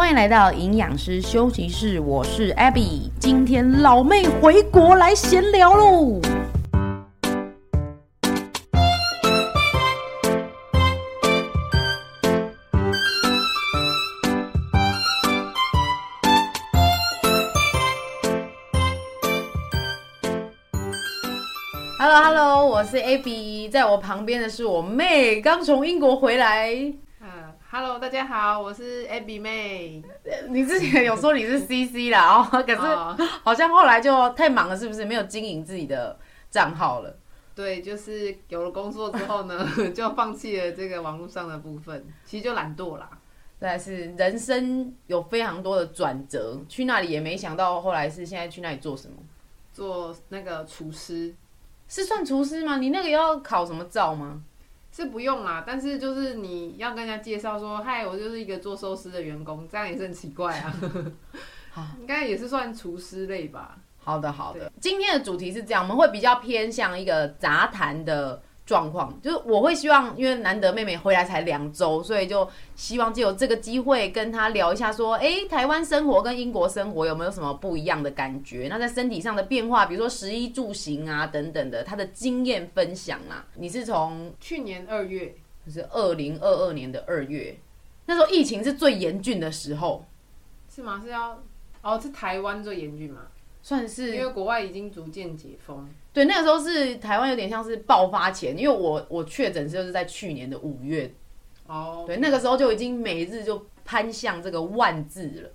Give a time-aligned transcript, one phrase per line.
[0.00, 3.10] 欢迎来到营养师休息室，我是 Abby。
[3.20, 6.18] 今天老妹回国来闲聊喽。
[21.98, 26.90] Hello，Hello，我是 Abby，在我旁边的是我妹，刚从英国回来。
[27.72, 30.02] Hello，大家好，我是 Abby 妹。
[30.50, 32.80] 你之前有说你是 CC 啦，哦，可是
[33.44, 36.18] 好像后来就太忙了，是不是没有经营自己的
[36.50, 37.16] 账号了？
[37.54, 43.08] 对，就是有了工作之后呢， 就放弃了这个网络上的部分，其实就懒惰啦。
[43.60, 49.14] 但，是人生有非常多的转折，去那里也没想到，后来是现在去那里做什么？
[49.72, 51.32] 做那个厨师，
[51.86, 52.78] 是算厨师吗？
[52.78, 54.42] 你那个要考什么照吗？
[54.92, 60.74] 是不用啦，但是就是你要跟人家介绍说，嗨，我就是一个做寿司的员工，这样也是很奇怪啊。
[61.70, 63.78] 好，应该也是算厨师类吧。
[63.98, 64.72] 好的，好的。
[64.80, 68.42] 今天的主题是这样，我们会比较偏向一个杂谈的。
[68.70, 78.68] 状况就是我会希望，因为难得妹妹回来才两周，所以就希望借由这个机会跟她聊一下，说，哎，台湾生活跟英国生活有没有什么不一样的感觉？
[78.70, 83.44] 那在身体上的变化，比如说食衣住行啊等等的，她的经验分享啊。
[83.56, 85.34] 你是从去年二月，
[85.66, 87.58] 就是二零二二年的二月，
[88.06, 90.04] 那时候疫情是最严峻的时候，
[90.72, 91.00] 是吗？
[91.02, 91.42] 是要
[91.82, 93.22] 哦，是台湾最严峻吗？
[93.62, 95.88] 算是，因为国外已经逐渐解封。
[96.20, 101.10] 对，那个时候是台湾有点像是爆发前，因为我我确诊就是在去年的五月。
[101.66, 102.00] 哦。
[102.00, 102.06] Oh.
[102.06, 105.50] 对，那个时候就已经每日就攀向这个万字了。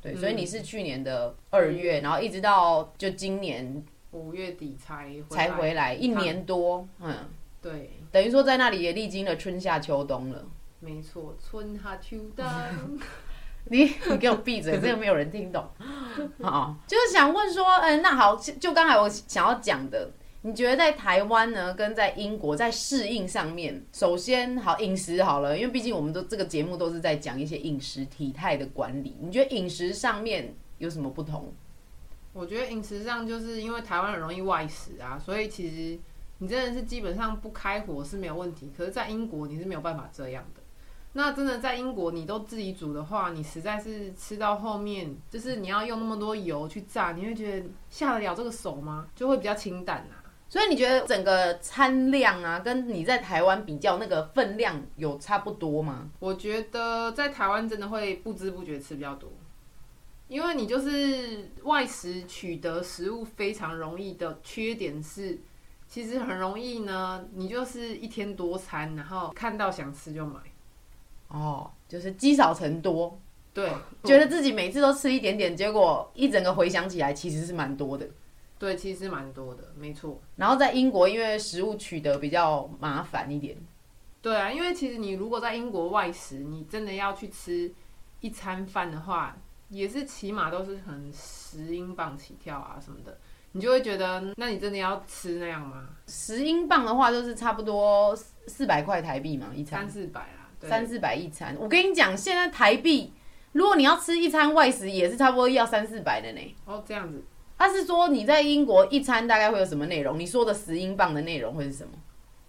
[0.00, 6.88] 对，嗯、所以你是去年的二月，嗯、然后一直到就今年五月底才才回来，一年多。
[7.00, 7.14] 嗯，
[7.60, 10.46] 对，等于说在那里也历经了春夏秋冬了。
[10.78, 12.46] 没错，春夏秋冬。
[13.68, 15.64] 你你给我闭嘴，这个没有人听懂。
[16.42, 20.10] 好，就是想问说，嗯，那好，就刚才我想要讲的，
[20.42, 31.52] 你觉得在台湾呢，跟在英国在适应上面，首先好饮食好了，因为毕竟我们都这个节目都是在讲一些饮食体态的管理，你觉得饮食上面有什么不同？
[32.32, 35.98] 我觉得饮食上就是因为台湾很容易外食啊，所以其实
[36.38, 40.59] 你真的是基本上不开火是没有问题，可是，在英国你是没有办法这样的。
[41.12, 49.08] 那真的在英国，你都自己煮的话，你实在是吃到后面，就是你要用那么多油去炸，你会觉得下得了这个手吗？
[49.14, 50.22] 就会比较清淡啊。
[50.48, 56.08] 所以你觉得整个餐量啊，跟你在台湾比较那个分量有差不多吗？
[56.18, 59.30] 我觉得在台湾真的会不知不觉吃比较多，
[60.28, 65.40] 因为你就是外食取得食物非常容易的缺点是，
[65.88, 70.38] 其实很容易呢，你就是一天多餐，然后看到想吃就买。
[71.30, 73.18] 哦，就是积少成多，
[73.54, 73.70] 对，
[74.04, 78.06] 觉得自己每次都吃一点点，结果一整个回想起来，其实是蛮多的。
[78.58, 80.20] 对，其实蛮多的，没错。
[80.36, 83.56] 然后在英国，因为食物取得比较麻烦一点。
[84.20, 87.72] 对啊，因为其实你如果在英国外食，你真的要去吃
[88.20, 89.34] 一餐饭的话，
[89.70, 93.16] 也是起码都是很十英镑起跳啊什么的，
[93.52, 95.88] 你就会觉得，那你真的要吃那样吗？
[96.06, 98.14] 十英镑的话，就是差不多
[98.46, 99.80] 四百块台币嘛，一餐。
[99.80, 100.39] 三四百啊。
[100.60, 103.12] 三四百一餐，我跟你讲，现在台币，
[103.52, 106.56] 如果你要吃一餐外食，也是差不多要三四百的呢。
[106.64, 107.24] 哦，这样子。
[107.58, 110.18] 他是说你在英国一餐大概会有什么内容？
[110.18, 111.92] 你说的十英镑的内容会是什么？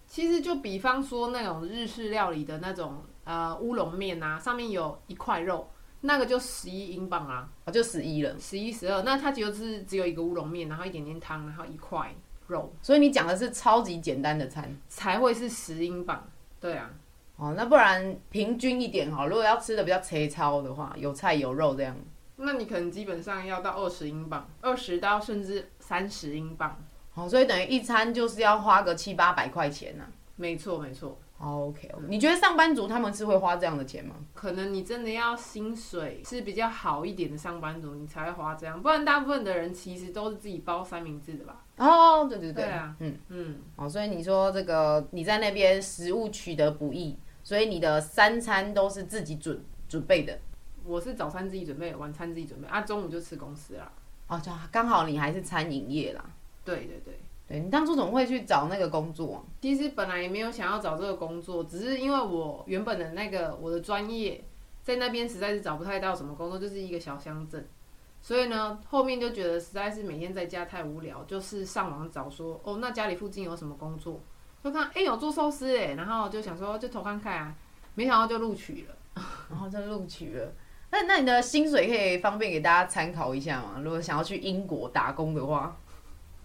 [0.08, 5.70] 其实就比方说那种日式料理的那种呃乌龙面啊，上面有一块肉，
[6.02, 9.02] 那个就十一英镑啊，哦，就十一了，十一十二。
[9.04, 12.14] 那它就是只有一个乌龙面，然后一点点汤，然后一块
[12.48, 12.74] 肉。
[12.82, 16.26] 所以你讲的是超级简单的餐，才会是十英镑。
[16.60, 16.90] 对啊。
[17.42, 19.26] 哦，那不然平均一点哈。
[19.26, 21.98] 如果要吃的比较粗糙的话，有菜有肉这样，
[22.36, 26.78] 那你可能基本上要到二十英镑，二十到甚至三十英镑。
[27.16, 30.14] 哦，所以等于一餐就是要花个七八百块钱呢、啊。
[30.36, 31.18] 没错，没错。
[31.40, 34.14] OK，你觉得上班族他们是会花这样的钱吗？
[34.36, 38.80] 可能你真的要薪水是比较好一点的上班族，你才会花这样。
[38.80, 41.64] 不然大部分的人其实都是自己包三明治的吧？
[41.78, 43.58] 哦，对对对，对啊，嗯嗯。
[43.76, 47.18] 哦，所以你说这个你在那边食物取得不易。
[47.52, 50.40] 所以你的三餐都是自己准准备的？
[50.86, 53.92] 我是早餐自己准备，晚餐自己准备啊，中午就吃公司啦。
[54.30, 56.24] 哦，就刚好你还是餐饮业啦。
[56.64, 57.20] 对对对，
[57.50, 59.46] 对你当初怎么会去找那个工作？
[59.60, 64.42] 其实本来也没有想要找这个工作，只是因为我原本的那个我的专业
[64.82, 67.68] 在那边实在是找不太到什么工作，就是一个小乡镇，
[68.22, 74.22] 所以呢后面就觉得实在是每天在家太无聊，就是上网找说哦，那家里附近有什么工作？
[74.64, 77.56] 就看，哎、欸，有做寿司哎，然后就想说就投看看啊，
[77.96, 78.96] 没想到就录取了，
[79.50, 80.52] 然后就录取了。
[80.92, 83.82] 那那你的薪水可以方便给大家参考一下吗？
[83.84, 85.76] 如果想要去英国打工的话，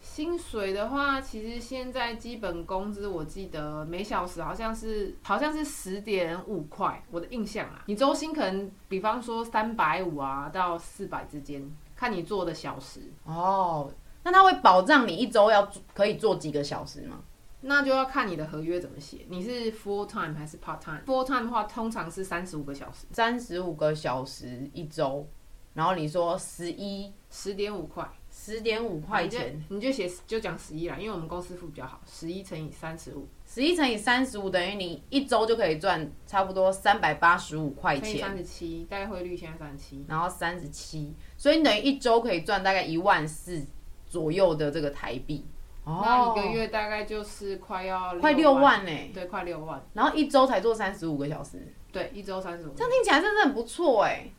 [0.01, 7.83] 薪水的话，其实现在基本工资我记得每小时好像是好像是十点五块，我的印象啊。
[7.87, 13.01] 你周薪可能比方说三百五啊到四百之间，看你做的小时。
[13.25, 13.91] 哦，
[14.23, 17.19] 那他会保障你一周要可以做几个小时吗？
[17.63, 25.27] 那就要看你的合约怎么写，你是 full time 还是 part time？full time 的话，通常是三十五个小时，三十五个小时一周，
[25.75, 43.67] 然后你说十一十点五块，十点五块钱，你就写就讲十一啦，因为我们公司付比较好，十一乘以三十五，十一乘以三十五等于你一周就可以赚差不多三百八十五块钱，三十七，大概汇率现在三十七，然后三十七，所以你等于一周可以赚大概一万四
[44.07, 45.45] 左右的这个台币。
[45.89, 49.81] 那一个月大概就是快要快六万呢、欸，对，快六万。
[49.93, 52.73] 然后一周才做三十五个小时，对，一周三十五。
[52.75, 54.33] 这样听起来真的很不错哎、欸。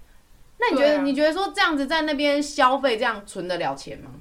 [0.57, 1.01] 那你觉得、啊？
[1.03, 4.11] 你觉得说这样子在那边消费，这样存得了钱吗？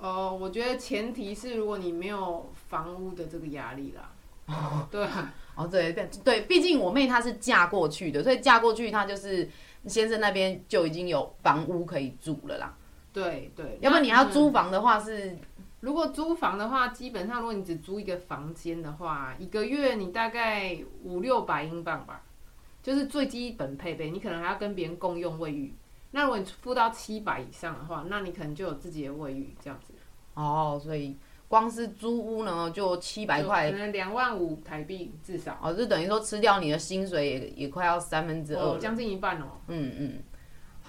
[0.00, 4.10] 呃，我觉得前提是如果你没有房屋的这个压力啦。
[4.46, 9.48] 哦，对啊， 哦对对对，毕竟我妹她是嫁过去的，所以嫁过去她就是
[9.86, 12.74] 先生那边就已经有房屋可以住了啦。
[13.12, 15.38] 对对，要不然你要租房的话是。
[15.80, 22.22] 嗯如果租房的话，基本上如果你只租一个房间的话，一个月你大概五六百英镑吧，
[22.82, 24.10] 就是最基本配备。
[24.10, 25.74] 你可能还要跟别人共用卫浴。
[26.12, 29.92] 那如果你付到七百以上的话，那你可能就有自己的卫浴这样子。
[30.34, 31.14] 哦，所以
[31.46, 35.58] 光是租屋呢，就七百块，可能两万五台币至少。
[35.62, 39.60] 哦，就等于说吃掉你的薪水也也快要三分之二，将近一半哦。
[39.68, 40.22] 嗯嗯。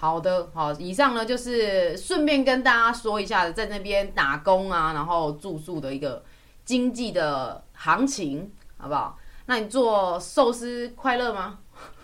[0.00, 6.24] 好的，好，以上呢就是顺便跟大家说一下，在那边打工啊，然后住宿的一个
[6.64, 9.18] 经济的行情，好不好？
[9.46, 11.58] 那你做寿司快乐吗？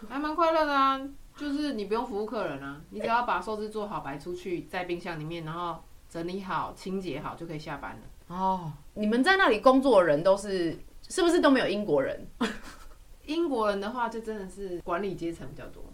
[0.08, 1.00] 还蛮快乐的啊，
[1.36, 8.34] 就是你不用服务客人啊，你只要把寿司做好摆出去，在冰箱里面，然后整理好、清洁好就可以下班了。
[8.34, 10.76] 哦，你们在那里工作的人都是
[11.08, 12.26] 是不是都没有英国人？
[13.26, 15.84] 英国人的话，就真的是管理阶层比较多。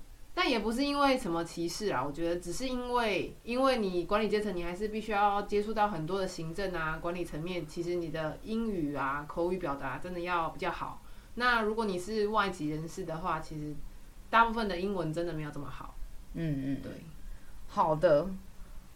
[0.42, 7.66] 但也不是因为什么歧视啊，我觉得只是因为，因为你管理阶层，你还是必须要接触到很多的行政啊、管理层面。
[7.66, 11.02] 其实你的英语啊、口语表达真的要比较好。
[11.34, 13.76] 那如果你是外籍人士的话，其实
[14.30, 15.94] 大部分的英文真的没有这么好。
[16.32, 16.90] 嗯嗯，对。
[17.68, 18.26] 好的，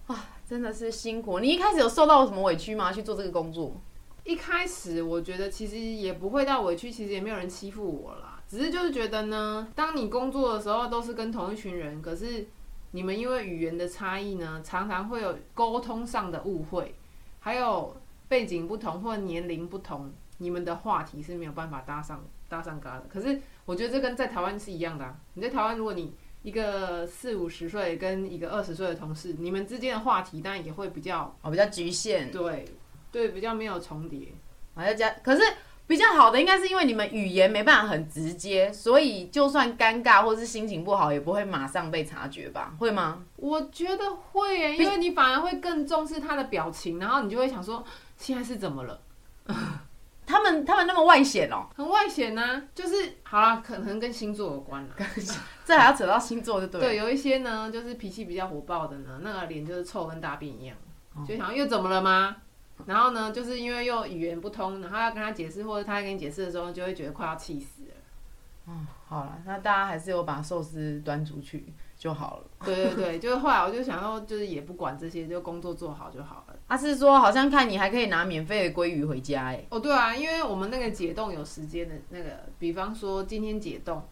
[0.07, 1.41] 啊，真的是辛苦。
[1.41, 2.91] 你一开始有受到什么委屈吗？
[2.91, 3.79] 去做这个工作？
[4.25, 8.34] 一开始我觉得其实也不会到委屈，其实也没有人欺负我啦。
[8.55, 12.47] 只是就是觉得呢，当你工作的时候都是跟同一群人，可是
[12.93, 16.95] 你们因为语言的差异呢，常常会有沟通上的误会，
[17.41, 17.97] 还有
[18.29, 23.07] 背景不同或年龄不同，你们的话题是没有办法搭上搭上嘎的。
[23.13, 25.17] 可是我觉得这跟在台湾是一样的啊。
[25.33, 26.15] 你在台湾，如果你
[26.45, 32.65] 一个四五十岁跟一个二十岁的同事，你们之间的话题当然也会比较哦比较局限，对
[33.11, 34.29] 对，比较没有重叠。
[34.77, 35.43] 好，要加可是。
[35.87, 42.75] 比较好的应该是因为你们语言没办法很直接，所以就算尴尬或是心情不好，也不会马上被察觉吧？
[42.79, 43.23] 会吗？
[43.37, 47.85] 我觉得会耶，因为你反而会更重视他的表情，然后你就会想说
[48.17, 49.01] 现在是怎么了？
[50.27, 54.89] 他们他们那么外显哦，很外显呢，就是好啦，可能跟星座有关了。
[55.67, 56.87] 这还要扯到星座就对了。
[56.87, 60.75] 对，有一些呢，就是脾气比较火爆的呢，那个脸就是臭跟大便一样，
[61.29, 62.37] 就想又怎么了吗？
[62.87, 67.95] 然后呢，就是因为又语言不通，然后要跟他解释，或者他跟你解释的时候，就会觉得快要气死了。
[68.67, 71.67] 嗯，好了，那大家还是有把寿司端出去
[71.97, 72.45] 就好了。
[72.65, 76.57] 对对对，就是后来我就想说，就是也不管这些，就工作做好就好了。
[76.67, 79.65] 他、啊、是说，好像看你还可以拿免费的鲑鱼回家哎。
[79.69, 84.03] 哦，对啊，因为我们那个解冻有时间的那个，比方说今天解冻，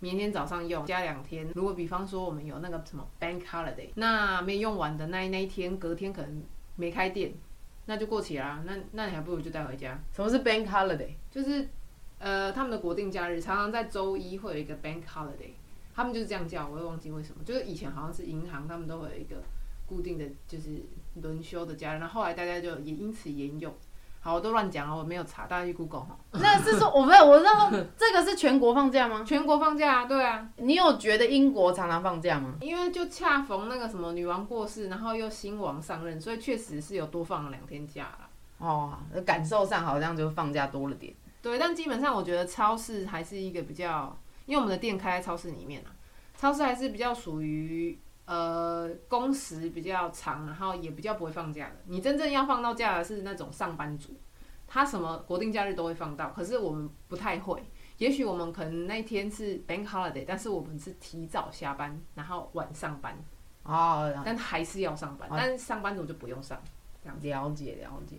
[0.00, 1.46] 明天早上用，加两天。
[1.54, 6.42] 如果比方说我们有那个什么 Bank Holiday，那没用完的那那一天，隔天可能
[6.76, 7.34] 没开店。
[7.88, 9.98] 那就过期啦，那那你还不如就带回家。
[10.12, 11.14] 什么是 Bank Holiday？
[11.30, 11.66] 就是，
[12.18, 15.52] 呃，他们的国定假日常常在周一会有一个 Bank Holiday，
[15.94, 17.42] 他们就是这样叫，我也忘记为什么。
[17.46, 19.42] 就是以前好像是银行，他们都会有一个
[19.86, 20.82] 固定的就是
[21.22, 23.74] 轮休的假日，然后后来大家就也因此沿用。
[24.20, 26.18] 好，我都乱讲了，我没有查，大家去 Google 哈。
[26.32, 29.22] 那是说，我没有，我是说，这个是全国放假吗？
[29.24, 30.46] 全国放假啊，对啊。
[30.56, 32.54] 你有觉得英国常常放假吗？
[32.60, 38.28] 因为就恰逢那个什么女王过世，然后又新王上任，所以确实是有多放了两天假啦。
[38.58, 41.14] 哦，感受上好像就放假多了点。
[41.40, 45.94] 对，但基本上我觉得超市还是一个比较，因为我们的店开在超市里面啊，
[46.36, 47.96] 超市还是比较属于
[48.28, 51.76] 呃工时比较长，然后也比较不会放假的。
[51.86, 54.12] 你真正要放到假的是那种上班族，
[54.66, 57.64] 他什么国定假日都会放到，可是我们不太会，
[57.96, 63.16] 也许我们可能那天是 bank holiday，但是我们是提早下班，然后晚上班。
[63.62, 66.60] 哦，但还是要上班，哦、但是上班族就不用上。
[67.22, 68.18] 了解了解，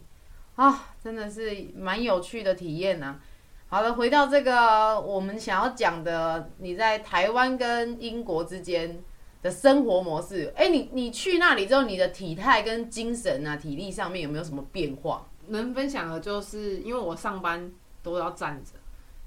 [0.56, 3.20] 啊，真的是蛮有趣的体验呐、啊。
[3.68, 9.00] 好了，回到这个我们想要讲的，你在台湾跟英国之间
[9.42, 10.52] 的生活模式。
[10.56, 15.28] 哎、欸，你你去那里之后，你的体态跟精神啊、体力上面有没有什么变化？
[15.48, 17.72] 能分享的就是，因为我上班
[18.04, 18.74] 都要站着，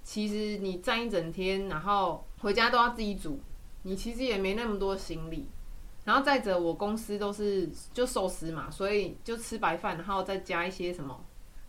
[0.03, 3.41] 其实你站一整天，然后回家都要自己煮，
[3.83, 5.49] 你其实也没那么多心力。
[6.05, 11.25] 然后再者，我公司都是就寿司嘛，所以就吃白饭，然后再加一些什么。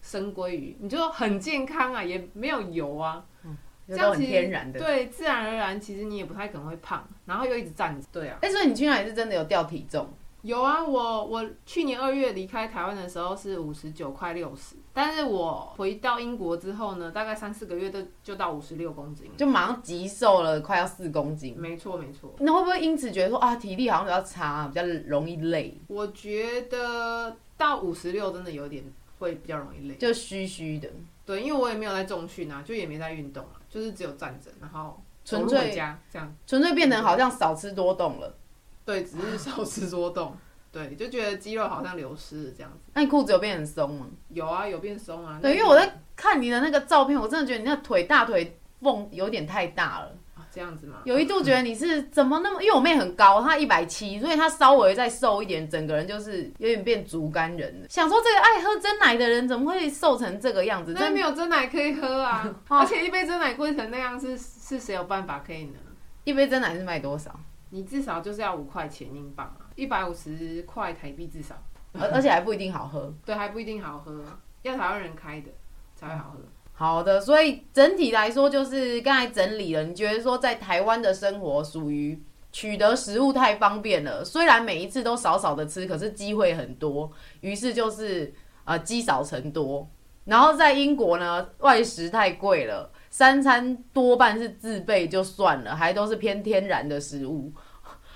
[0.06, 3.56] 生鲑鱼，你就很健康啊，也没有油啊，嗯、
[3.88, 4.80] 这样很天然的。
[4.80, 8.08] 对，自然而然，其实你也不太可能会胖，然后又一直站着。
[8.12, 10.08] 对啊，哎、欸，所以你去那里是真的有掉体重？
[10.42, 21.56] 有啊，我我去年二月离开台湾的时候是五十九块六十，但是我回到英国之后呢，大概三四个月就就到五十六公斤，就马上急瘦了快要四公斤。
[21.58, 22.34] 没错没错。
[22.40, 25.78] 那会不会因此觉得说啊，体力好像比较差，比较容易累？
[25.88, 28.84] 我觉得到五十六真的有点。
[29.20, 30.90] 会比较容易累，就虚虚的。
[31.26, 38.38] 对，因为我也没有在重训啊，就也没在运动啊，就是只有站着，然后纯粹家这样，纯粹变成好像少吃多动了。
[38.86, 40.38] 对，只是少吃多动。
[40.72, 42.92] 对，就觉得肌肉好像流失了这样子。
[42.94, 44.06] 那你裤子有变很松吗？
[44.30, 45.40] 有啊，有变松啊。
[45.42, 50.16] 对，因为我在看你的那个照片，我真的觉得你那腿大腿缝有点太大了。
[50.54, 50.98] 这样子吗？
[51.04, 57.88] 有一度觉得你是怎么那么，因为我妹很高，她一百七，所以她稍微再瘦一点，整个人就是有点变竹竿人了。
[57.90, 60.94] 想说这个爱喝真奶的人怎么会瘦成这个样子？
[60.94, 62.54] 真没有真奶可以喝啊！
[62.70, 65.80] 而且一杯真奶贵成那样是，是是谁有办法可以呢？
[66.24, 67.34] 一杯真奶是卖多少？
[67.72, 71.56] 你至少就是要五块钱英镑啊，一百五十块台币至少，
[71.94, 73.12] 而而且还不一定好喝。
[73.26, 74.24] 对，还不一定好喝，
[74.62, 75.50] 要台湾人开的
[75.96, 76.40] 才会好喝。
[76.76, 79.84] 好的，所以整体来说，就是刚才整理了。
[79.84, 87.10] 你觉得说在台湾的生活属于取得食物太方便了，虽然每一次都少少的吃，可是机会很多，
[87.42, 88.34] 于是就是
[88.66, 89.88] 呃积少成多。
[90.26, 97.52] 然后在英国呢，外食太贵了，三餐多半是自备就算了，还都是偏天然的食物。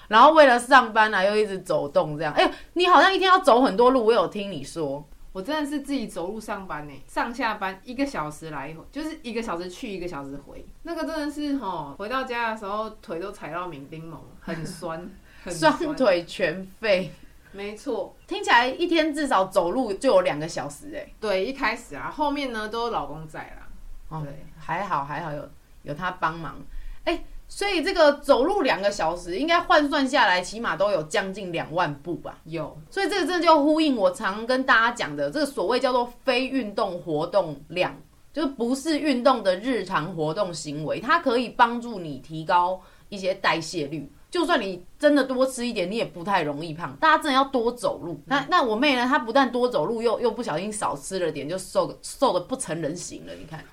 [0.07, 2.33] 然后为了上班呢、啊，又一直走动这样。
[2.33, 5.07] 哎呦，你好像一天要走很多路，我有听你说。
[5.31, 10.65] 我真的是自己走路上班呢，上下班一个小时来回，就是一个小时去，一个小时回。
[10.83, 15.09] 那个真的是齁，回到家的时候腿都踩到柠檬，很酸，
[15.43, 17.11] 很酸，双腿全废。
[17.51, 21.07] 没错，听起来一天至少走路就有两个小时哎。
[21.19, 23.67] 对，一开始啊，后面呢都有老公在啦。
[24.09, 25.49] 哦，对，还好还好有
[25.83, 26.55] 有他帮忙。
[27.03, 27.23] 哎。
[27.49, 32.37] 所以这个走路两个小时，应该换算下来，起码都有将近两万步吧？
[32.43, 32.77] 有。
[32.89, 37.95] 所以这个真的就呼应我常跟大家讲的，这个所谓叫做非运动活动量，
[38.33, 44.11] 就是不是运动的日常活动行为，它可以帮助你提高一些代谢率。
[44.29, 46.93] 就算你真的多吃一点，你也不太容易胖。
[46.97, 48.19] 大家真的要多走路。
[48.25, 49.05] 那那我妹呢？
[49.07, 53.33] 她不但多走路，又又不小心少吃了点，就瘦瘦的不成人形了。
[53.33, 53.63] 你看。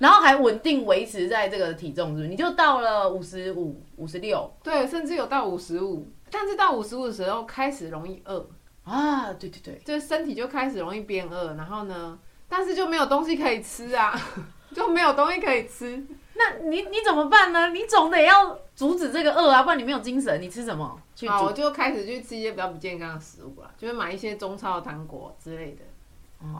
[0.00, 2.26] 然后还稳定维持在这个体重，是不是？
[2.26, 6.10] 你就到了五十五、五十六，对，甚至有到五十五。
[6.30, 8.48] 但是到五十五的时候开始容易饿
[8.84, 11.54] 啊，对对对，就身体就开始容易变饿。
[11.54, 14.18] 然后呢，但是就没有东西可以吃啊，
[14.74, 16.02] 就没有东西可以吃。
[16.34, 17.68] 那你你怎么办呢？
[17.68, 20.40] 你总得要阻止这个饿啊，不然你没有精神。
[20.40, 20.98] 你吃什么？
[21.28, 25.82] 好，我就开始去吃一些比较不健康的食物了，就是买一些中超的糖果之类的。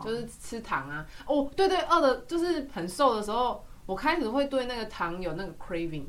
[0.03, 6.05] 就是吃糖啊，哦，对对，饿的，就是很瘦的时候，我开始会对那个糖有那个 craving，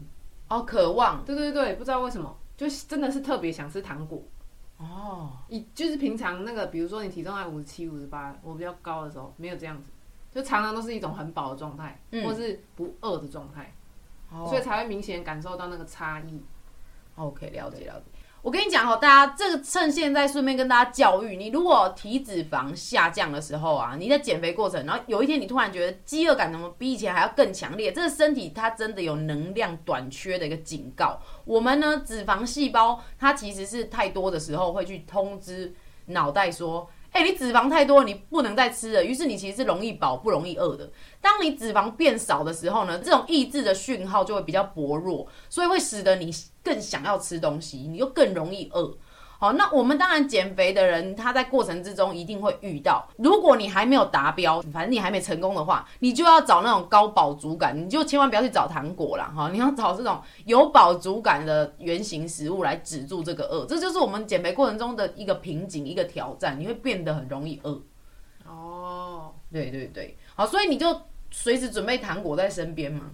[0.50, 4.22] 哦，渴望，对对对，不知道为什么，就真的是特别想吃糖果，
[4.78, 9.90] 哦，你就是平常那个，比如说你体重在五十七、五十八，我比较高的时候没有这样子，
[10.32, 13.74] 就常常都是一种很饱的状态，嗯、或是不饿的状态，
[14.32, 16.44] 哦、所以才会明显感受到那个差异。
[17.16, 18.06] OK，了解了解。
[18.42, 31.20] 我跟你讲哦，大家这个趁现在顺便跟大家教育你，如果体脂肪下降的时候啊，你在减肥过程，然后有一天你突然觉得饥饿感怎么比以前还要更强烈，这个身体它真的有能量短缺的一个警告。
[31.46, 35.74] 我们呢，脂肪细胞它其实是太多的时候会去通知
[36.08, 36.90] 脑袋说。
[37.12, 39.04] 哎、你脂肪太多，你不能再吃了。
[39.04, 40.90] 于是你其实是容易饱，不容易饿的。
[41.20, 48.98] 当你脂肪变少的时候呢，这种抑制的讯号就会比较薄弱，所以会使得你更想要吃东西，你又更容易饿。
[49.42, 53.04] 好，那我们当然减肥的人，他在过程之中一定会遇到。
[53.18, 59.34] 如果你还没有达标，反正你还没成功的话，你就要找那种高饱足感，你就千万不要去找糖果啦。
[59.36, 59.50] 哈。
[59.52, 66.60] 你要找这种有饱足感的原型食物来止住这个饿，这就是我们减肥过程中的一个瓶颈，一个挑战。
[66.60, 67.82] 你会变得很容易饿。
[68.48, 73.10] 哦，对对对，好，所以你就随时准备糖果在身边嘛？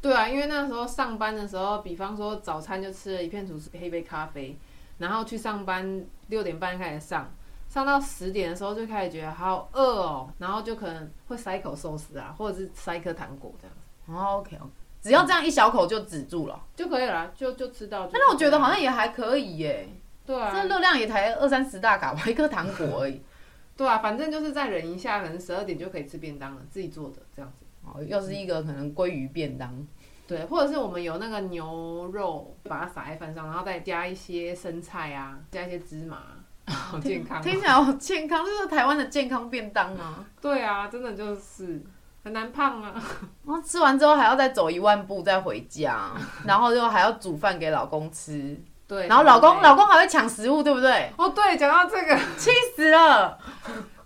[0.00, 4.56] 对啊，因为那时候上班的时候，比方说早餐就吃了一片吐司配一杯咖啡，
[4.98, 7.32] 然后去上班六点半开始上，
[7.68, 14.12] 上到十点的时候就开始觉得好饿哦，然后就可能会塞一口寿司啊，或者是塞一颗糖果这样子。
[14.12, 14.70] 哦，OK OK，
[15.00, 18.08] 只要这样一小口就止住了，就可以了，就就吃到。
[18.12, 19.88] 那我觉得好像也还可以耶。
[20.26, 23.20] 对啊，这热量也才二三十大卡吧，一颗糖果而已。
[23.76, 27.66] 对啊，反正就是再忍一下，可能十二点就可以吃便当了，自己做的这样子。
[27.82, 29.86] 哦，又是一个可能鲑鱼便当。
[30.26, 36.18] 对，或者是我们有那个牛肉，把它撒在饭上，然后再加一些生菜啊，加一些芝麻，
[36.66, 37.42] 好健康。
[37.42, 40.24] 听起来好健康，这是台湾的健康便当啊。
[40.40, 41.82] 对啊，真的就是
[42.22, 42.94] 很难胖啊。
[43.46, 46.12] 然后吃完之后还要再走一万步再回家，
[46.46, 48.58] 然后就还要煮饭给老公吃。
[48.86, 51.10] 对，然后老公老公还会抢食物，对不对？
[51.16, 53.38] 哦，对，讲到这个，气死了。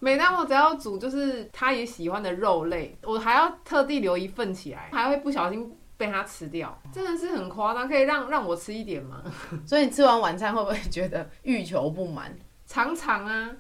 [0.01, 7.87] 每当我只要煮就是他也喜欢的肉类，我还要特地留一份起来，还会不小心被他吃掉，真的是很夸张。
[7.87, 9.23] 可以让让我吃一点吗？
[9.67, 12.35] 所以你吃完晚餐会不会觉得欲求不满？
[12.67, 13.55] 常常啊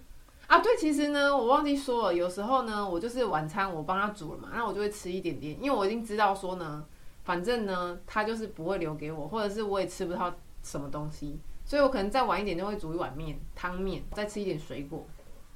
[0.46, 6.84] 啊，对，其实呢，我忘记说了，有时候呢，我就是晚餐我帮他煮了嘛，那我就会吃一点点，因为我已经知道说呢，
[7.24, 15.06] 反正呢，他就是不会留给我，或者是我也吃不到什么东西，所以我可能再晚一点就会煮一碗面汤面，再吃一点水果。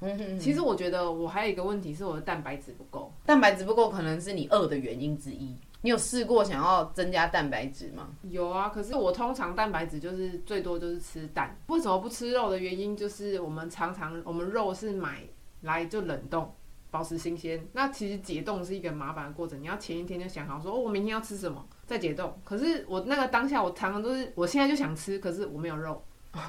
[0.00, 5.56] 嗯哼，其实我觉得我还有一个问题是我的蛋白质不够，蛋白质不够可能是你饿的原因之一。
[5.82, 8.08] 你有试过想要增加蛋白质吗？
[8.22, 11.56] 有啊，可是我通常蛋白质就是最多就是吃蛋。
[11.66, 15.22] 为什么不吃肉的原因就是我们常常我们肉是买
[15.62, 16.54] 来就冷冻，
[16.90, 17.66] 保持新鲜。
[17.72, 22.32] 那其实解冻是一个麻烦的过程，你要前一天就想好说，哦，我明天要吃什么再解冻。
[22.44, 26.02] 可是我那个当下我常常都是我现在就想吃，可是我没有肉。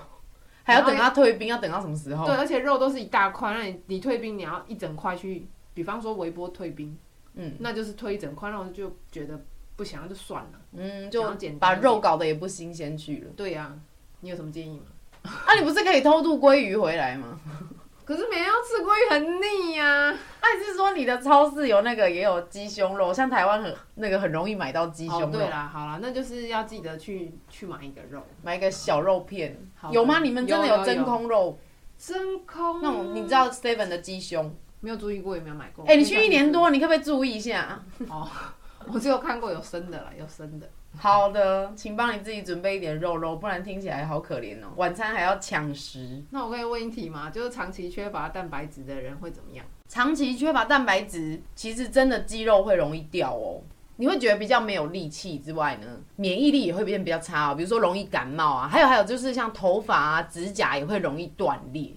[0.66, 2.26] 还要等它退冰，要等到什么时候？
[2.26, 6.98] 对，而且肉都是一大块，那你你退冰，你要一整块去，比方说微波退冰，
[7.36, 9.40] 嗯，那就是推一整块，那我就觉得
[9.76, 11.24] 不想要就算了，嗯，就
[11.60, 13.32] 把肉搞得也不新鲜去了。
[13.36, 13.80] 对呀、啊，
[14.22, 14.86] 你有什么建议吗？
[15.24, 17.40] 啊，你不是可以偷渡鲑鱼回来吗？
[18.06, 20.18] 可是每天要吃鲑鱼很腻呀、啊。
[20.42, 23.14] 还是说你的超市有那个也有鸡胸肉？
[23.14, 25.28] 像台湾很那个很容易买到鸡胸肉。
[25.28, 29.58] 哦、对啦，好啦，那就是要记得去去买一个肉，买一个小肉片。
[29.90, 30.20] 有吗？
[30.20, 31.58] 你们真的有真空肉？
[31.98, 34.54] 真空那种你知道 Seven 的鸡胸？
[34.84, 35.86] 没有注意过，也没有买过。
[35.86, 37.82] 哎、欸，你去一年多，你可不可以注意一下？
[38.10, 38.30] 哦，
[38.92, 40.70] 我只有看过有生的啦，有生的。
[40.98, 44.68] 好的，请帮你自己准备一点肉肉，不然听起来好可怜哦。
[44.76, 46.22] 晚餐还要抢食。
[46.32, 47.30] 那我可以问一题吗？
[47.30, 49.66] 就是长期缺乏蛋白质的人会怎么样？
[49.88, 53.62] 长期缺乏蛋白质，其实真的肌肉会容易掉哦。
[53.96, 57.56] 你会觉得比较没有力气之外呢，免疫力也会变比较差哦。
[57.56, 61.92] 比如说容易感冒啊，还有还有就是像头发啊、指甲也会容易断裂。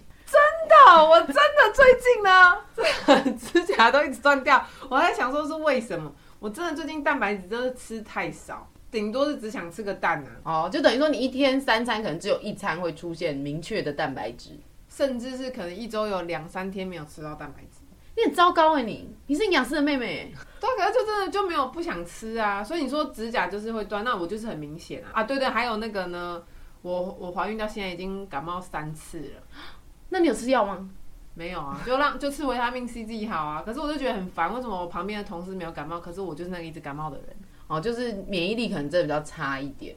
[0.66, 4.64] 真的，我真的最近呢， 指甲都一直断掉。
[4.88, 6.12] 我在想说是为什么？
[6.38, 8.68] 我真的最近蛋白质真的吃太少。
[8.88, 14.50] 顶多是只想吃个蛋啊，哦，就等于说你一天三餐可能只有一餐会出现明确的蛋白质，
[14.88, 17.80] 甚至是可能一周有两三天没有吃到蛋白质，
[18.16, 26.42] 你很糟糕哎，你你是营养师的妹妹，对，可是就真的就没有不想吃啊，所以你说指甲就是会断，那我就是很明显啊，啊对对，还有那个呢，
[26.80, 29.42] 我我怀孕到现在已经感冒三次了，
[30.08, 30.88] 那你有吃药吗？
[31.34, 37.36] 没有啊，就让就吃维他命 C 自己好啊，可是我就觉得很烦，为什么我旁边的同事没有感冒，可是我就是那个一直感冒的人。
[37.66, 39.94] 哦，就是免疫力可能真的比较差一点，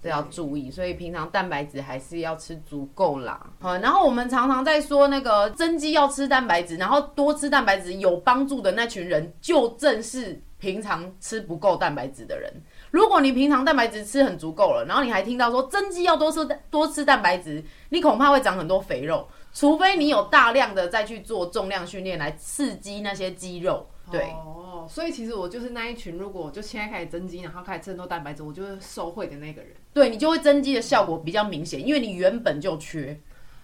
[0.00, 0.70] 这要注意。
[0.70, 3.44] 所以平常蛋白质还是要吃足够啦。
[3.60, 12.50] 好，然后我们常常在说那个增肌要吃蛋白质，然后多吃蛋白质有帮助的那群人，就正是平常吃不够蛋白质的人。
[12.92, 23.88] 如果你平常蛋白质吃很足够了，然后你还听到说增肌要多吃多吃蛋白质，你恐怕会长很多肥肉，除非你有大量的再去做重量训练来刺激那些肌肉。
[24.08, 24.30] 对。
[24.44, 29.70] 哦所以其实我就是那一群，如果我就现在开始增肌，然后开始吃很多蛋白质，我就是受惠的那个人。
[29.94, 33.16] 对，你就会增肌的效果比较明显，因为你原本就缺。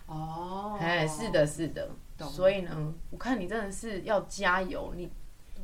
[0.07, 1.91] 哦，哎，是的，是的。
[2.31, 2.71] 所以呢，
[3.11, 5.11] 我看你真的是要加油，你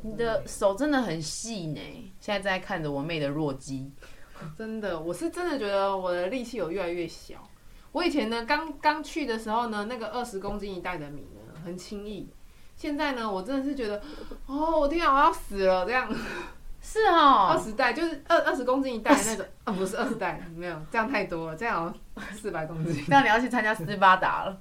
[0.04, 1.80] 你的手真的很细呢。
[2.20, 3.90] 现在在看着我妹的弱鸡，
[4.58, 7.36] 真的，我是真的觉得我的力气有越来越小。
[7.90, 12.28] 我以前呢，刚刚去的时候呢，那个二十公斤一袋的米呢，很轻易。
[12.76, 14.02] 现在呢，我真的是觉得，
[14.46, 16.14] 哦，我天啊，我要死了这样。
[16.82, 21.94] 是哦，二十袋就是二二十公斤一袋那种，啊，不是二十袋，没有，这样太多了，这样
[22.34, 23.02] 四百公斤。
[23.08, 24.58] 这样你要去参加斯巴达了。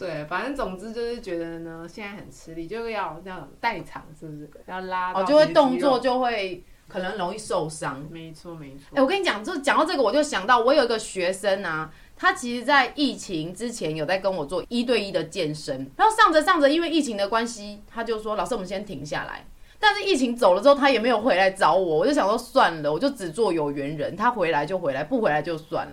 [0.00, 4.50] 对，反正总之就是觉得呢，现在很吃力，就是要这样代偿，是不是？
[4.66, 8.02] 要拉，哦，就会动作就会可能容易受伤。
[8.10, 8.86] 没错，没错。
[8.92, 11.92] 哎、欸，我跟你讲，就讲到这个，我就想到我有一个学生啊。
[12.16, 19.46] 他其实，在疫情之前有在跟我做一对一的健身，然后上着上着，因为疫情的关系，他就说：“老师，我们先停下来。”
[19.80, 25.92] 但是疫情走了之后，他也没有回来找我，我就想说算了，我就只做有缘人，他回来就回来，不回来就算了。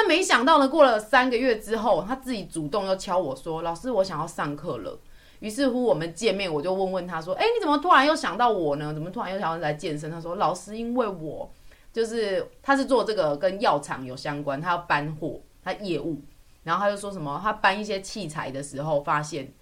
[0.00, 4.96] 那没想到呢，过了三个月之后，他自己主动又敲我说：“老师，我想要上课了。”
[5.40, 8.94] 于是乎我们见面，我就问问他说：“哎，你怎么突然又想到我呢？
[8.94, 11.50] 怎么突然又想要来健身？”他说：“老师，因为我
[11.92, 16.22] 就是他是做这个跟药厂有相关，他要搬货，他业务。
[16.62, 19.52] 然后他就说什么，他搬一些器材的时候，发现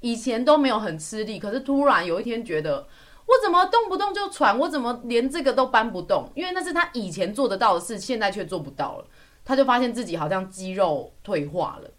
[0.00, 2.88] 以前都没有很吃力，可是突然有一天觉得
[3.26, 6.28] 我怎么动不动就喘，我怎么连这个都搬不动？
[6.34, 9.04] 因为那是他以前做得到的事，现在却做不到了。”
[9.44, 11.90] 他就发现自己好像肌肉退化了，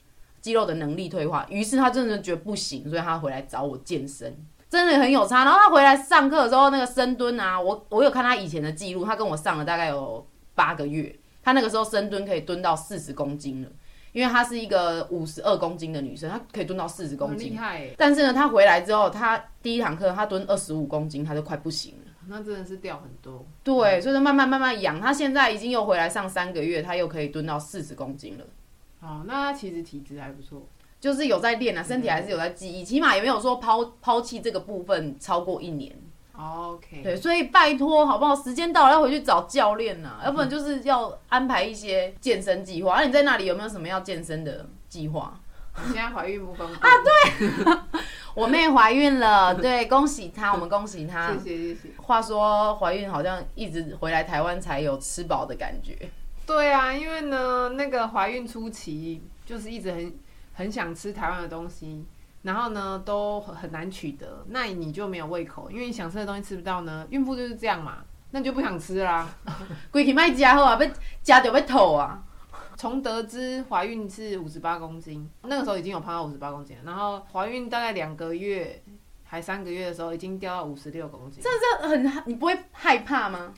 [0.41, 4.35] 肌肉的能力退化，于是他真的觉得不行，所以他回来找我健身，
[4.69, 5.43] 真的很有差。
[5.43, 13.69] 然后他回来上课的时候，那个深蹲啊，我我有看他以前的记录，他跟我上了大概有八个月，他那个时候深蹲可以蹲到四十公斤了，
[14.11, 17.89] 因为她是一个五十二公斤的女生，她可以蹲到四十公斤，厉害。
[17.97, 22.04] 但是呢，她回来之后，她第一堂课她蹲二十五公斤，她就快不行了。
[22.27, 28.45] 那真的是掉很多，对，所以说慢慢慢慢养，他现在已经又回来上三个月，他又可以蹲到四十公斤了。
[29.01, 30.63] 哦，那他其实体质还不错，
[30.99, 35.95] 就是有在练啊，身体还是有在记忆，起码也没有说抛抛弃这个部分超过一年。
[36.37, 38.35] OK，对，所以拜托好不好？
[38.35, 42.95] 时间到了要回去找教练呐，要不然就是要安排一些健身计划。
[42.95, 45.39] 那、啊、你在那里有没有什么要健身的计划？
[45.83, 46.89] 你现在怀孕不方便啊？
[47.03, 47.99] 对，
[48.33, 51.33] 我妹怀孕了， 对，恭喜她，我们恭喜她。
[51.33, 51.89] 谢谢谢谢。
[51.97, 55.97] 话说怀孕好像一直回来台湾才有吃饱的感觉。
[56.45, 60.13] 对啊，因为呢，那个怀孕初期就是一直很
[60.53, 62.05] 很想吃台湾的东西，
[62.43, 67.05] 然后呢都很难取得，那你就没有胃口，因为你想吃的东西吃不到呢。
[67.09, 67.97] 孕妇就是这样嘛，
[68.31, 69.27] 那你就不想吃啦。
[69.91, 70.89] 规气卖加好啊，被
[71.21, 72.23] 加掉被吐啊。
[72.77, 78.81] 从得知怀孕是五十八公斤，那个时候已经有胖到五十八公斤了，然后怀孕大概两个月
[79.23, 81.41] 还三个月的时候，已经掉到五十六公斤。
[81.41, 81.49] 这
[81.81, 83.53] 这很，你不会害怕吗？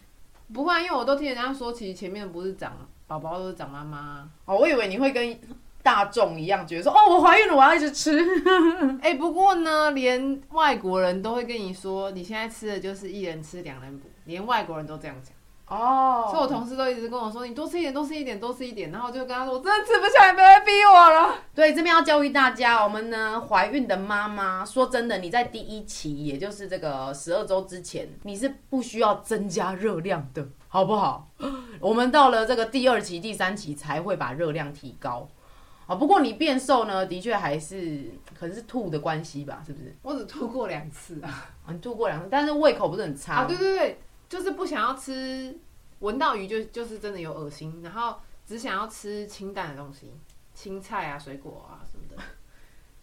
[0.53, 4.29] 不会，因为我都听人家说，其实前面不是长宝宝，都是长妈妈。
[4.45, 5.37] 哦，我以为你会跟
[5.83, 8.17] 大众一样，觉得说，哦，我怀孕了，我要一直吃。
[9.01, 15.33] 哎、欸，不过呢，连外国人都会跟你说，你现在吃的就是一人吃两人补，连外国人都这样讲。
[15.67, 18.89] 哦，oh, 所以我同事都一直跟我说，你多吃一点，多吃一点，多吃一点。
[18.89, 21.35] 然后我就跟他说，我真的吃不下，你别再逼我了。
[21.53, 31.27] 对，这边要教育大家，我们呢怀孕的妈妈，说真的，你在第一期，也就是这个十二周之前，你是不需要增加热量的，好不好？
[31.81, 35.27] 我们到了这个第二期、第三期才会把热量提高。
[35.85, 39.93] 啊，不过你变瘦呢，的确还是可能是吐的关系吧，是不是？
[40.01, 43.45] 我只吐过两次啊，啊，你吐过两次，但是胃口不是很差啊？
[43.45, 43.99] 对对对。
[44.29, 45.57] 就是不想要吃，
[45.99, 50.11] 闻到鱼就就是真的有恶心，然后只想要吃清淡的东西，
[50.53, 52.21] 青菜啊、水果啊什么的，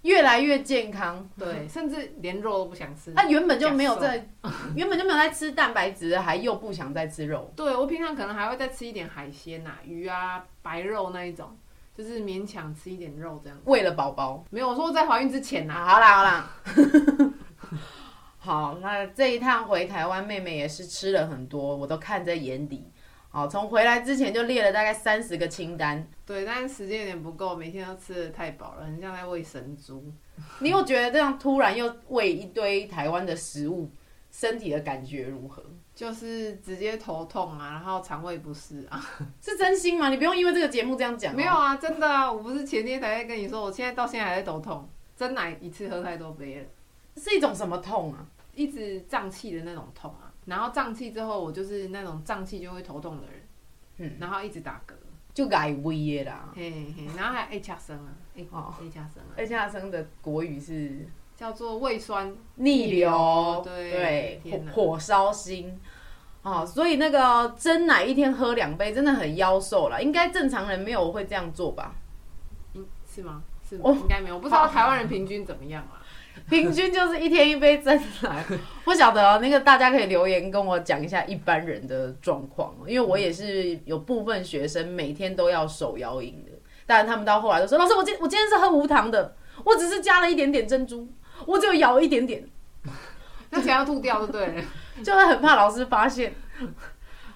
[0.03, 1.29] 越来越健康。
[1.39, 3.13] 对，甚至连肉都不想吃。
[3.15, 4.29] 他原本就没有在，
[4.77, 7.51] 原本就没有在吃蛋白质，还又不想再吃肉。
[7.57, 11.57] 对，我平常可能还会再吃一点海鲜啊，鱼啊、白肉那一种，
[11.97, 13.59] 就是勉强吃一点肉这样。
[13.65, 15.87] 为了宝宝，没有我说在怀孕之前呐、啊。
[15.87, 16.51] 好啦好啦。
[18.45, 22.85] 好，那这一趟回台湾，妹妹也是吃了很多，我都看在眼里。
[23.31, 26.07] 好，从回来之前就列了大概三十个清单。
[26.27, 30.13] 对，但是时间有点不够，每天都吃的太饱了，很像在喂神猪。
[30.59, 33.91] 你有觉得这样突然又喂一堆台湾的食物，
[34.31, 35.65] 身体的感觉如何？
[35.95, 39.03] 就是直接头痛啊，然后肠胃不适啊。
[39.41, 40.11] 是真心吗？
[40.11, 41.35] 你不用因为这个节目这样讲。
[41.35, 46.67] 没有啊，真的啊，我不是前天才在跟你说，我现在到现在还在头痛，真奶一次喝太多杯了。
[47.17, 48.27] 是一种什么痛啊？
[48.55, 53.43] 一直胀气的那种痛啊，然后胀气之后，我就是那种胀气就会头痛的人，
[53.99, 54.93] 嗯，然后一直打嗝，
[55.33, 58.13] 就改胃的啦，嘿嘿，然后还 A 加生啊，
[58.51, 61.09] 哦，A 加生啊，A 加生的国语是？
[61.37, 65.81] 叫做胃酸逆流，对对，火火烧心，
[66.43, 71.97] 哦，所以那个真奶一天喝两杯，真的很妖瘦了，应该正常人没有会这样做吧？
[72.75, 73.43] 嗯，是吗？
[73.69, 73.91] 是吗？
[73.91, 76.01] 应该没有，我不知道台湾人平均怎么样啊。
[76.51, 78.45] 平均就是一天一杯真奶，
[78.85, 79.39] 不晓得哦。
[79.41, 86.51] 那个大家可以留言跟我讲一下一般人的状况，因为我也是有部分学生每天都要手摇饮的，
[86.87, 91.09] 但他们到后来都说：“老师，我今我今天是喝无糖的，我只是加了一点点珍珠，
[91.47, 92.45] 我只有摇一点点，
[93.51, 94.63] 那想要吐掉就对了，
[95.05, 96.35] 就会很怕老师发现。”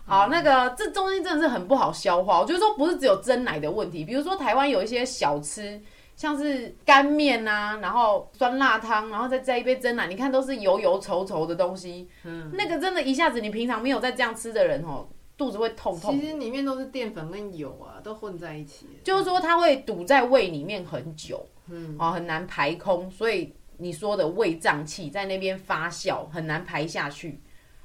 [0.05, 5.81] 好，那个这东西真的是很不好消化，我觉得说不是只有真奶的问题，比如说台湾有一些小吃。
[6.19, 12.09] 像是干面啊，然后酸辣汤，然后再加一杯蒸奶，你看都是油油稠稠的东西。
[12.25, 16.19] 嗯，那个真的，一下子你平常没有在这样吃的人哦，肚子会痛痛。
[16.19, 18.89] 其实里面都是淀粉跟油啊，都混在一起。
[19.05, 27.41] 就是说它会堵在胃里面很久，嗯，哦，很难排空，所以你说的胃胀气在那边发酵，很难排下去，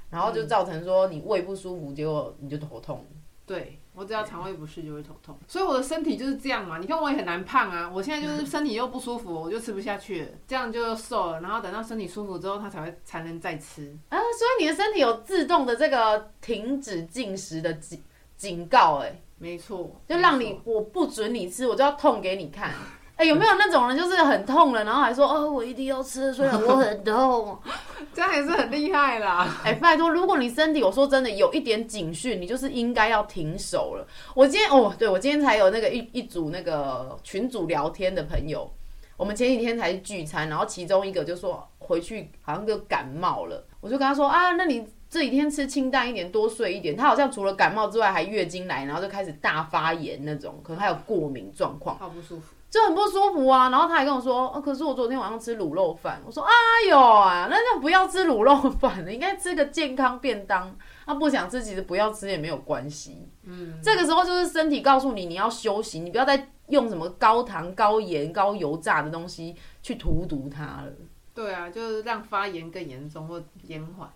[0.10, 3.06] 然后就造成说你胃不舒服，结果你就头痛。
[3.46, 6.78] 对，我只要肠胃不适就会头痛，所以我的身体就是这样嘛。
[6.78, 11.42] 你看我也很难胖啊，我现在就是身体又不舒服，我就吃不下去了，这样就瘦了。
[11.42, 14.18] 然后等到身体舒服之后，它才会才能再吃啊。
[14.18, 18.02] 所以你的身体有自动的这个停止进食的警
[18.38, 22.72] 警告，哎，没错，就让你我不准你吃，我就要痛给你看。
[23.16, 27.58] 哎、欸，有没有那种人就是很痛了，然后还说哦，我一定要吃，虽然我很痛，
[28.12, 29.48] 这样也是很厉害啦。
[29.64, 34.08] 哎、欸，拜托，如果你身体我说真的有一点警讯，你就是应该要停手了。
[34.34, 38.68] 我今天哦，对，我今天才有那个一一组那个群组聊天的朋友，
[39.16, 46.98] 我们前几天才聚餐，然后其中一个就说回去好像就感冒了，我就跟他说啊，那你这几天吃清淡一点，多睡一点。
[46.98, 52.53] 他好像除了感冒之外，还月经来，然后就开始大发炎那种，可能还有过敏状况，好不舒服。
[52.74, 56.20] 就很不舒服啊，然后他还跟我说，哦，可是我昨天晚上吃卤肉饭。
[56.26, 56.52] 我说，哎
[56.90, 60.76] 呦啊，那就不要吃卤肉饭了，应该吃个健康便当。
[61.06, 63.30] 他不想吃，其实不要吃也没有关系。
[63.44, 70.92] 嗯，这个时候就是身体告诉你，你要休息，你不要再用什么高糖、高盐、高油炸的东西去荼毒它了。
[71.36, 74.10] 对啊，就是让发炎更严重或延缓。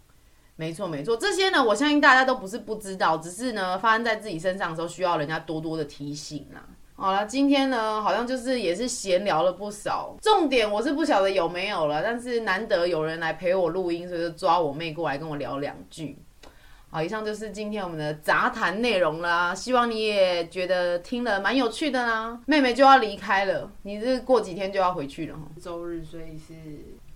[0.55, 6.65] 没错没错，这些呢，我相信大家都不是不知道，只是呢，发生在自己身上的时候，需要人家多多的提醒啊。
[6.99, 10.17] 好了，今天呢，好像就是也是闲聊了不少。
[10.19, 16.17] 重点我是不晓得有没有了，但是难得有人来陪我录音，所以就抓我妹过来跟我聊两句。
[16.89, 19.53] 好，以上就是今天我们的杂谈内容啦。
[19.53, 22.41] 希望你也觉得听了蛮有趣的啦。
[22.47, 25.41] 妹妹就要离开了，你是过几天就要回去了哈？
[25.61, 26.53] 周日，所以是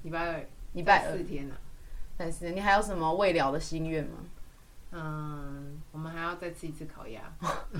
[0.03, 1.55] 礼拜二，礼拜二四天了。
[2.15, 4.17] 但是你还有什么未了的心愿吗？
[4.91, 7.21] 嗯，我们还要再吃一次烤鸭。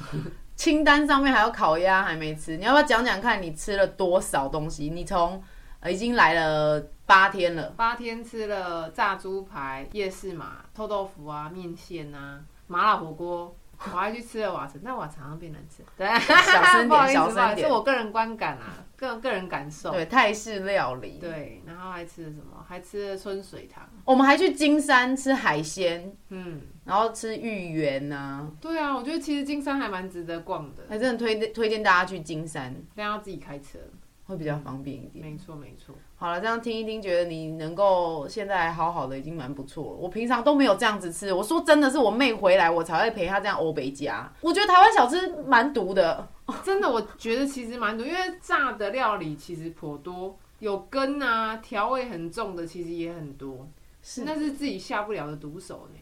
[0.62, 4.92] 清单上面还有烤鸭还没吃，你要不要讲讲看你吃了多少东西？
[4.92, 5.42] 你从
[5.80, 13.56] 呃已经来了八天了，八天吃了炸猪排、夜市嘛、臭豆腐啊、面线啊、麻辣火锅。
[13.92, 15.84] 我还去吃了瓦城，但瓦城好像变难吃。
[15.98, 19.90] 对，小声点，小声点，是我个人观感啊，个个人感受。
[19.90, 21.18] 对，泰式料理。
[21.20, 22.64] 对，然后还吃了什么？
[22.70, 23.84] 还吃了春水堂。
[24.06, 28.50] 我们还去金山吃海鲜，嗯，然后吃芋圆呐。
[28.60, 33.80] 对啊，我觉得其实金山还蛮值得逛的，还真的推推荐大家去金山，但要自己开车。
[34.28, 35.26] 会比较方便一点。
[35.26, 35.94] 没错，没错。
[36.16, 39.98] 好了，这样听一听，觉得你能够现在好好的，已经蛮不错了。
[39.98, 41.34] 我平常都没有这样子吃。
[41.34, 44.32] 我说真的是我妹回来，我才会陪她这样欧北家。
[44.40, 46.26] 我觉得台湾小吃蛮毒的，
[46.64, 53.68] 真的，我觉得其实蛮毒，因为炸的料理其实颇多，有根啊，调味很重的其实也很多，
[54.02, 56.00] 是那是自己下不了的毒手呢。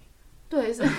[0.50, 0.84] 对，是。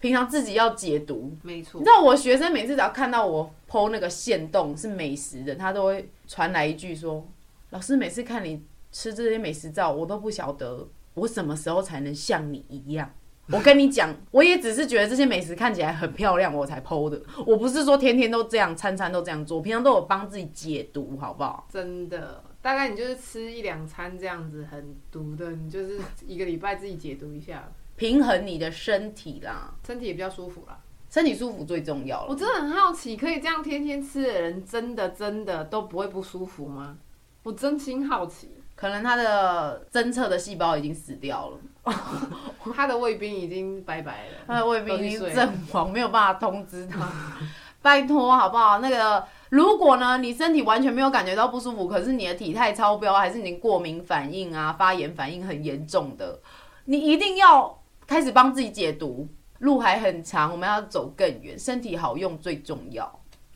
[0.00, 1.78] 平常自己要解毒，没错。
[1.78, 7.24] 你知道我学生每次只要看到我 po 那个线洞是美食的，他都会传来一句说
[7.70, 13.08] ：“老师，每次看你吃这些美食照，我都不晓得我什么时候才能像你一样。
[13.52, 17.22] ”我跟你讲，我也只是觉得这些美食看起来很漂亮，我才 po 的。
[17.46, 21.68] 我不是说天天都这样，餐餐都这样做，我平常都有帮自己解毒，好不好？
[21.72, 27.70] 真的，大概你就是吃一两餐这样子很毒的，你就是一个礼拜自己解毒一下。
[28.02, 30.76] 平衡你的身体啦，身体也比较舒服啦，
[31.08, 32.26] 身体舒服最重要了。
[32.30, 36.96] 我真的很好奇，可以这样天天吃的人，真的真的都不会不舒服吗？
[37.44, 41.94] 我真心好奇，可能他的侦测的细胞已经死掉了，
[42.74, 47.08] 他的卫兵已经拜拜了，他的卫兵已经阵亡，没有办法通知他。
[47.80, 48.80] 拜托好不好？
[48.80, 56.40] 那个，如果呢，你身体完全没有感觉到不舒服，可是你的体态超标，还是你过敏反应啊、发炎反应很严重的，
[56.86, 57.78] 你一定要。
[58.12, 59.26] 开始帮自己解毒，
[59.60, 63.04] 路还很长，我们要走更远，身体好用最重要。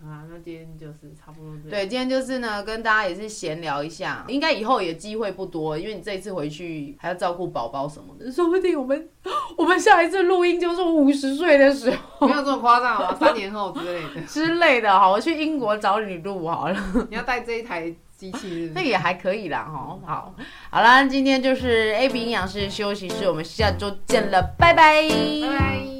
[0.00, 1.70] 啊，那今天就是差不多这样。
[1.70, 9.08] 对，今天就是呢，跟大家也是闲聊一下，应该以后也机会不多，因为你这一次回去还要照顾宝宝什么的，说不定我们
[9.58, 14.98] 我们下一次录音就是五十岁的时候，没有这么夸张啊，三年后之类的 之类的。
[14.98, 16.78] 好，我去英国找你录好了，
[17.10, 17.94] 你要带这一台。
[18.16, 20.34] 机器那也还可以啦，哈，好，
[20.70, 25.02] 好啦，今天就是 AB 营养师休息室，我们下周见了，拜拜。
[25.02, 25.95] 拜拜。